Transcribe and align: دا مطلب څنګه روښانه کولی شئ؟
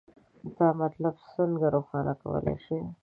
دا 0.57 0.67
مطلب 0.81 1.15
څنګه 1.33 1.65
روښانه 1.75 2.13
کولی 2.21 2.55
شئ؟ 2.65 2.79